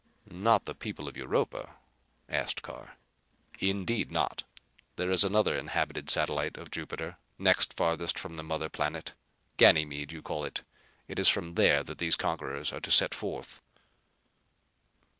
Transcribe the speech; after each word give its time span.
"Not 0.31 0.65
the 0.65 0.73
people 0.73 1.07
of 1.07 1.15
Europa?" 1.15 1.75
asked 2.27 2.63
Carr. 2.63 2.95
"Indeed 3.59 4.09
not. 4.11 4.41
There 4.95 5.11
is 5.11 5.23
another 5.23 5.55
inhabited 5.55 6.09
satellite 6.09 6.57
of 6.57 6.71
Jupiter, 6.71 7.17
next 7.37 7.75
farthest 7.77 8.17
from 8.17 8.33
the 8.33 8.41
mother 8.41 8.67
planet. 8.67 9.13
Ganymede, 9.57 10.11
you 10.11 10.23
call 10.23 10.43
it. 10.43 10.63
It 11.07 11.19
is 11.19 11.29
from 11.29 11.53
there 11.53 11.83
that 11.83 11.99
these 11.99 12.15
conquerors 12.15 12.73
are 12.73 12.81
to 12.81 12.89
set 12.91 13.13
forth." 13.13 13.61